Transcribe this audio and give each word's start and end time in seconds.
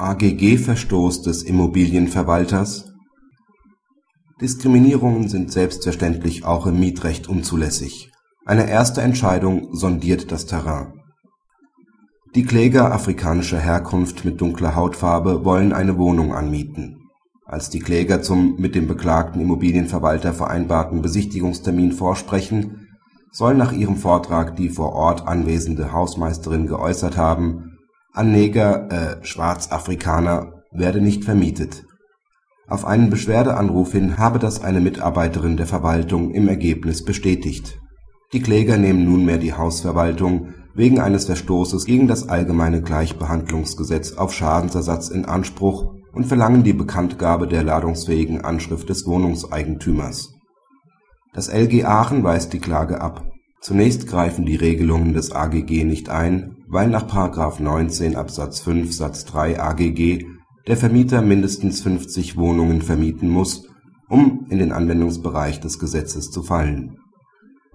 AGG-Verstoß 0.00 1.22
des 1.22 1.42
Immobilienverwalters 1.42 2.92
Diskriminierungen 4.40 5.28
sind 5.28 5.50
selbstverständlich 5.50 6.44
auch 6.44 6.68
im 6.68 6.78
Mietrecht 6.78 7.28
unzulässig. 7.28 8.12
Eine 8.46 8.70
erste 8.70 9.00
Entscheidung 9.00 9.74
sondiert 9.74 10.30
das 10.30 10.46
Terrain. 10.46 10.92
Die 12.36 12.44
Kläger 12.44 12.92
afrikanischer 12.92 13.58
Herkunft 13.58 14.24
mit 14.24 14.40
dunkler 14.40 14.76
Hautfarbe 14.76 15.44
wollen 15.44 15.72
eine 15.72 15.98
Wohnung 15.98 16.32
anmieten. 16.32 16.98
Als 17.44 17.68
die 17.68 17.80
Kläger 17.80 18.22
zum 18.22 18.54
mit 18.54 18.76
dem 18.76 18.86
beklagten 18.86 19.40
Immobilienverwalter 19.40 20.32
vereinbarten 20.32 21.02
Besichtigungstermin 21.02 21.90
vorsprechen, 21.90 22.86
soll 23.32 23.56
nach 23.56 23.72
ihrem 23.72 23.96
Vortrag 23.96 24.54
die 24.54 24.68
vor 24.68 24.92
Ort 24.92 25.26
anwesende 25.26 25.90
Hausmeisterin 25.92 26.68
geäußert 26.68 27.16
haben 27.16 27.77
an 28.18 28.32
Neger 28.32 28.88
äh, 28.90 29.24
Schwarzafrikaner 29.24 30.64
werde 30.72 31.00
nicht 31.00 31.24
vermietet. 31.24 31.84
Auf 32.66 32.84
einen 32.84 33.10
Beschwerdeanruf 33.10 33.92
hin 33.92 34.18
habe 34.18 34.40
das 34.40 34.60
eine 34.62 34.80
Mitarbeiterin 34.80 35.56
der 35.56 35.66
Verwaltung 35.66 36.32
im 36.32 36.48
Ergebnis 36.48 37.04
bestätigt. 37.04 37.78
Die 38.32 38.42
Kläger 38.42 38.76
nehmen 38.76 39.04
nunmehr 39.04 39.38
die 39.38 39.54
Hausverwaltung 39.54 40.48
wegen 40.74 41.00
eines 41.00 41.26
Verstoßes 41.26 41.86
gegen 41.86 42.08
das 42.08 42.28
Allgemeine 42.28 42.82
Gleichbehandlungsgesetz 42.82 44.14
auf 44.14 44.34
Schadensersatz 44.34 45.08
in 45.10 45.24
Anspruch 45.24 45.94
und 46.12 46.26
verlangen 46.26 46.64
die 46.64 46.72
Bekanntgabe 46.72 47.46
der 47.46 47.62
ladungsfähigen 47.62 48.44
Anschrift 48.44 48.88
des 48.88 49.06
Wohnungseigentümers. 49.06 50.34
Das 51.34 51.48
LG 51.48 51.84
Aachen 51.84 52.24
weist 52.24 52.52
die 52.52 52.58
Klage 52.58 53.00
ab. 53.00 53.30
Zunächst 53.60 54.06
greifen 54.06 54.46
die 54.46 54.56
Regelungen 54.56 55.14
des 55.14 55.32
AGG 55.32 55.84
nicht 55.84 56.08
ein 56.08 56.58
weil 56.68 56.88
nach§ 56.88 57.06
19 57.62 58.14
Absatz 58.16 58.60
5 58.60 58.92
Satz 58.92 59.24
3 59.24 59.60
AGG 59.60 60.26
der 60.66 60.76
Vermieter 60.76 61.22
mindestens 61.22 61.80
50 61.80 62.36
Wohnungen 62.36 62.82
vermieten 62.82 63.30
muss, 63.30 63.66
um 64.08 64.46
in 64.50 64.58
den 64.58 64.72
Anwendungsbereich 64.72 65.60
des 65.60 65.78
Gesetzes 65.78 66.30
zu 66.30 66.42
fallen. 66.42 66.98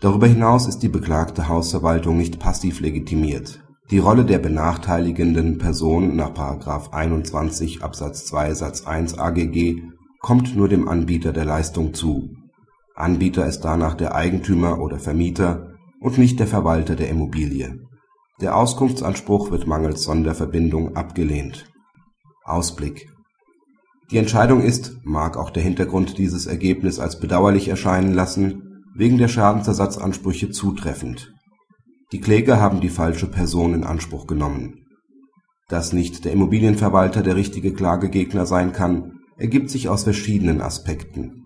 Darüber 0.00 0.26
hinaus 0.26 0.66
ist 0.66 0.78
die 0.78 0.88
beklagte 0.88 1.48
Hausverwaltung 1.48 2.16
nicht 2.16 2.38
passiv 2.38 2.80
legitimiert. 2.80 3.62
Die 3.90 3.98
Rolle 3.98 4.24
der 4.24 4.38
benachteiligenden 4.38 5.58
Person 5.58 6.16
nach§ 6.16 6.32
21 6.92 7.82
Absatz 7.82 8.24
2 8.26 8.54
Satz 8.54 8.86
1 8.86 9.18
AGG 9.18 9.82
kommt 10.20 10.56
nur 10.56 10.68
dem 10.68 10.88
Anbieter 10.88 11.32
der 11.32 11.44
Leistung 11.44 11.92
zu. 11.92 12.30
Anbieter 12.98 13.46
ist 13.46 13.60
danach 13.60 13.94
der 13.94 14.14
Eigentümer 14.14 14.80
oder 14.80 14.98
Vermieter 14.98 15.74
und 16.00 16.18
nicht 16.18 16.38
der 16.40 16.46
Verwalter 16.46 16.96
der 16.96 17.08
Immobilie 17.08 17.78
der 18.40 18.56
Auskunftsanspruch 18.56 19.50
wird 19.50 19.66
mangels 19.66 20.04
Sonderverbindung 20.04 20.94
abgelehnt. 20.94 21.66
Ausblick 22.44 23.10
Die 24.12 24.18
Entscheidung 24.18 24.62
ist, 24.62 24.96
mag 25.02 25.36
auch 25.36 25.50
der 25.50 25.64
Hintergrund 25.64 26.18
dieses 26.18 26.46
Ergebnis 26.46 27.00
als 27.00 27.18
bedauerlich 27.18 27.66
erscheinen 27.66 28.14
lassen, 28.14 28.84
wegen 28.94 29.18
der 29.18 29.26
Schadensersatzansprüche 29.26 30.50
zutreffend. 30.50 31.32
Die 32.12 32.20
Kläger 32.20 32.60
haben 32.60 32.80
die 32.80 32.90
falsche 32.90 33.26
Person 33.26 33.74
in 33.74 33.82
Anspruch 33.82 34.28
genommen. 34.28 34.86
Dass 35.68 35.92
nicht 35.92 36.24
der 36.24 36.32
Immobilienverwalter 36.32 37.22
der 37.22 37.34
richtige 37.34 37.72
Klagegegner 37.72 38.46
sein 38.46 38.72
kann, 38.72 39.18
ergibt 39.36 39.68
sich 39.68 39.88
aus 39.88 40.04
verschiedenen 40.04 40.60
Aspekten. 40.60 41.44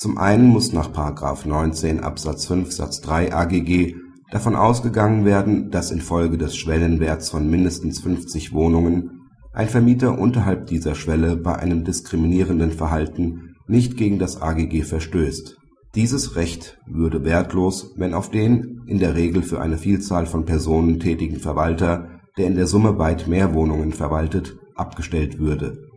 Zum 0.00 0.16
einen 0.16 0.46
muss 0.46 0.72
nach§ 0.72 0.92
19 1.48 1.98
Absatz 2.04 2.46
5 2.46 2.70
Satz 2.70 3.00
3 3.00 3.34
AGG 3.34 3.96
davon 4.30 4.54
ausgegangen 4.54 5.24
werden, 5.24 5.72
dass 5.72 5.90
infolge 5.90 6.38
des 6.38 6.56
Schwellenwerts 6.56 7.30
von 7.30 7.50
mindestens 7.50 7.98
50 7.98 8.52
Wohnungen 8.52 9.22
ein 9.52 9.66
Vermieter 9.66 10.16
unterhalb 10.16 10.66
dieser 10.66 10.94
Schwelle 10.94 11.34
bei 11.34 11.56
einem 11.56 11.82
diskriminierenden 11.82 12.70
Verhalten 12.70 13.56
nicht 13.66 13.96
gegen 13.96 14.20
das 14.20 14.40
AGG 14.40 14.84
verstößt. 14.84 15.56
Dieses 15.96 16.36
Recht 16.36 16.78
würde 16.86 17.24
wertlos, 17.24 17.92
wenn 17.96 18.14
auf 18.14 18.30
den 18.30 18.82
in 18.86 19.00
der 19.00 19.16
Regel 19.16 19.42
für 19.42 19.60
eine 19.60 19.78
Vielzahl 19.78 20.26
von 20.26 20.44
Personen 20.44 21.00
tätigen 21.00 21.40
Verwalter, 21.40 22.20
der 22.36 22.46
in 22.46 22.54
der 22.54 22.68
Summe 22.68 22.98
weit 22.98 23.26
mehr 23.26 23.52
Wohnungen 23.52 23.92
verwaltet, 23.92 24.60
abgestellt 24.76 25.40
würde. 25.40 25.88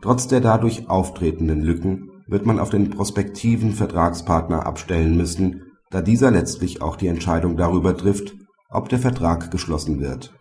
Trotz 0.00 0.28
der 0.28 0.40
dadurch 0.40 0.88
auftretenden 0.88 1.60
Lücken 1.60 2.08
wird 2.26 2.46
man 2.46 2.58
auf 2.58 2.70
den 2.70 2.90
prospektiven 2.90 3.72
Vertragspartner 3.72 4.66
abstellen 4.66 5.16
müssen 5.16 5.62
da 5.92 6.00
dieser 6.00 6.30
letztlich 6.30 6.80
auch 6.80 6.96
die 6.96 7.06
Entscheidung 7.06 7.56
darüber 7.56 7.96
trifft, 7.96 8.34
ob 8.70 8.88
der 8.88 8.98
Vertrag 8.98 9.50
geschlossen 9.50 10.00
wird. 10.00 10.32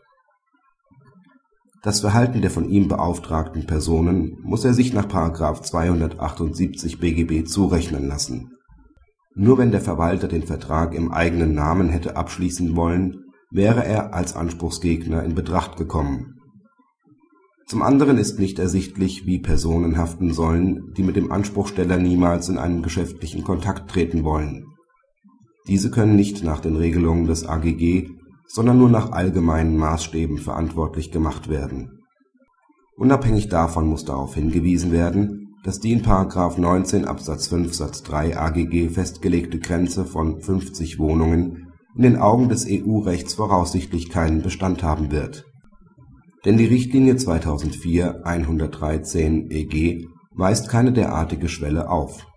Das 1.84 2.00
Verhalten 2.00 2.42
der 2.42 2.52
von 2.52 2.70
ihm 2.70 2.88
beauftragten 2.88 3.68
Personen 3.68 4.38
muss 4.44 4.64
er 4.64 4.74
sich 4.74 4.94
nach§ 4.94 5.08
278 5.62 7.00
BGB 7.00 7.46
zurechnen 7.46 8.08
lassen. 8.08 8.52
Nur 9.36 9.58
wenn 9.58 9.72
der 9.72 9.82
Verwalter 9.82 10.28
den 10.28 10.44
Vertrag 10.44 10.94
im 10.94 11.12
eigenen 11.12 11.54
Namen 11.54 11.90
hätte 11.90 12.16
abschließen 12.16 12.76
wollen, 12.76 13.26
wäre 13.50 13.84
er 13.84 14.14
als 14.14 14.36
Anspruchsgegner 14.36 15.24
in 15.24 15.36
Betracht 15.36 15.76
gekommen. 15.76 16.36
Zum 17.72 17.82
anderen 17.82 18.18
ist 18.18 18.38
nicht 18.38 18.60
ersichtlich, 18.60 19.26
wie 19.26 19.40
Personen 19.40 19.98
haften 19.98 20.34
sollen, 20.34 20.94
die 20.96 21.04
mit 21.04 21.16
dem 21.16 21.32
Anspruchsteller 21.32 21.98
niemals 21.98 22.50
in 22.50 22.58
einen 22.58 22.84
geschäftlichen 22.84 23.44
Kontakt 23.44 23.90
treten 23.90 24.24
wollen 24.24 24.66
diese 25.68 25.92
können 25.92 26.16
nicht 26.16 26.44
nach 26.44 26.60
den 26.60 26.76
Regelungen 26.76 27.28
des 27.28 27.48
AGG, 27.48 28.10
sondern 28.48 28.78
nur 28.78 28.90
nach 28.90 29.12
allgemeinen 29.12 29.78
Maßstäben 29.78 30.38
verantwortlich 30.38 31.12
gemacht 31.12 31.50
werden. 31.50 32.00
Unabhängig 32.98 33.48
davon 33.48 33.88
muss 33.88 34.04
darauf 34.04 34.36
hingewiesen 34.36 34.92
werden, 34.92 35.56
dass 35.64 35.80
die 35.80 35.92
in§ 35.92 36.02
19 36.60 37.06
Absatz 37.06 37.48
5 37.48 37.74
Satz 37.74 38.04
3 38.04 38.38
AGG 38.38 38.90
festgelegte 38.90 39.60
Grenze 39.60 40.06
von 40.06 40.42
50 40.42 41.00
Wohnungen 41.00 41.72
in 41.96 42.04
den 42.04 42.18
Augen 42.18 42.50
des 42.50 42.66
EU-Rechts 42.68 43.36
voraussichtlich 43.36 44.10
keinen 44.10 44.42
Bestand 44.42 44.82
haben 44.82 45.12
wird. 45.12 45.51
Denn 46.46 46.58
die 46.58 46.66
Richtlinie 46.66 47.16
2004/113/EG 47.16 50.08
weist 50.34 50.70
keine 50.70 50.92
derartige 50.92 51.50
Schwelle 51.50 51.90
auf 51.90 52.28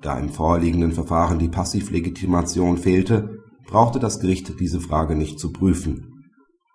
da 0.00 0.18
im 0.18 0.28
vorliegenden 0.28 0.92
Verfahren 0.92 1.38
die 1.38 1.48
Passivlegitimation 1.48 2.78
fehlte, 2.78 3.42
brauchte 3.66 3.98
das 3.98 4.20
Gericht 4.20 4.60
diese 4.60 4.80
Frage 4.80 5.16
nicht 5.16 5.40
zu 5.40 5.52
prüfen. 5.52 6.24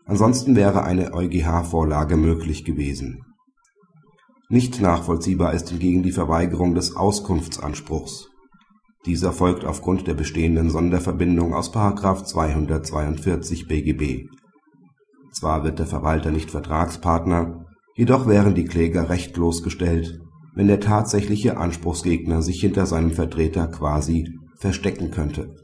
Ansonsten 0.05 0.57
wäre 0.57 0.83
eine 0.83 1.13
EuGH-Vorlage 1.13 2.17
möglich 2.17 2.65
gewesen. 2.65 3.23
Nicht 4.49 4.81
nachvollziehbar 4.81 5.53
ist 5.53 5.69
hingegen 5.69 6.03
die 6.03 6.11
Verweigerung 6.11 6.75
des 6.75 6.97
Auskunftsanspruchs. 6.97 8.27
Dieser 9.05 9.31
folgt 9.31 9.63
aufgrund 9.63 10.05
der 10.05 10.13
bestehenden 10.13 10.69
Sonderverbindung 10.69 11.53
aus§ 11.53 11.73
242 12.25 13.67
BGB. 13.67 14.27
Zwar 15.33 15.63
wird 15.63 15.79
der 15.79 15.87
Verwalter 15.87 16.31
nicht 16.31 16.51
Vertragspartner, 16.51 17.65
jedoch 17.95 18.27
wären 18.27 18.55
die 18.55 18.65
Kläger 18.65 19.09
rechtlos 19.09 19.63
gestellt 19.63 20.21
wenn 20.55 20.67
der 20.67 20.79
tatsächliche 20.79 21.57
Anspruchsgegner 21.57 22.41
sich 22.41 22.61
hinter 22.61 22.85
seinem 22.85 23.11
Vertreter 23.11 23.67
quasi 23.67 24.39
verstecken 24.55 25.11
könnte 25.11 25.55